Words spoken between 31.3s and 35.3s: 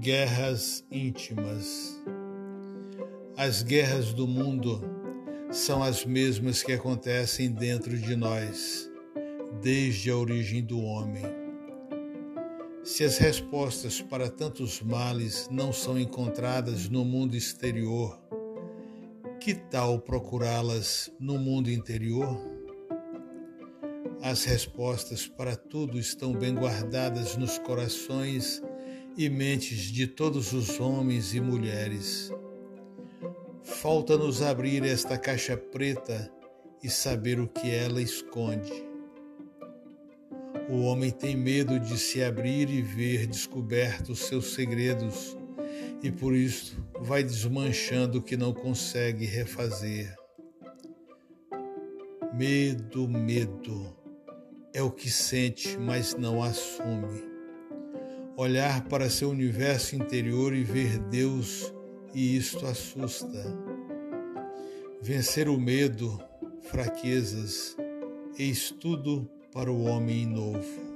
e mulheres. Falta-nos abrir esta